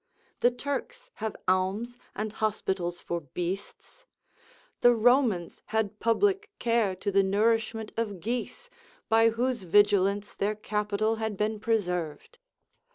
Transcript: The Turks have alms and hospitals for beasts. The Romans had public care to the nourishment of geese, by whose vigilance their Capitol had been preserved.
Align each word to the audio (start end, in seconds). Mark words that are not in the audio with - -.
The 0.39 0.49
Turks 0.49 1.11
have 1.21 1.35
alms 1.47 1.95
and 2.15 2.33
hospitals 2.33 3.01
for 3.01 3.21
beasts. 3.21 4.07
The 4.79 4.95
Romans 4.95 5.61
had 5.67 5.99
public 5.99 6.49
care 6.57 6.95
to 6.95 7.11
the 7.11 7.21
nourishment 7.21 7.91
of 7.97 8.19
geese, 8.19 8.71
by 9.09 9.29
whose 9.29 9.61
vigilance 9.61 10.33
their 10.33 10.55
Capitol 10.55 11.17
had 11.17 11.37
been 11.37 11.59
preserved. 11.59 12.39